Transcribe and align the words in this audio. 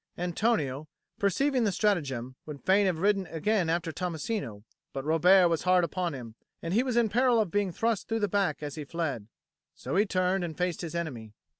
Antonio, 0.17 0.89
perceiving 1.19 1.63
the 1.63 1.71
stratagem, 1.71 2.35
would 2.47 2.63
fain 2.65 2.87
have 2.87 2.97
ridden 2.97 3.27
again 3.27 3.69
after 3.69 3.91
Tommasino; 3.91 4.63
but 4.93 5.05
Robert 5.05 5.47
was 5.47 5.61
hard 5.61 5.83
upon 5.83 6.15
him, 6.15 6.33
and 6.59 6.73
he 6.73 6.81
was 6.81 6.97
in 6.97 7.07
peril 7.07 7.39
of 7.39 7.51
being 7.51 7.71
thrust 7.71 8.07
through 8.07 8.21
the 8.21 8.27
back 8.27 8.63
as 8.63 8.73
he 8.73 8.83
fled. 8.83 9.27
So 9.75 9.95
he 9.95 10.07
turned 10.07 10.43
and 10.43 10.57
faced 10.57 10.81
his 10.81 10.95
enemy. 10.95 11.33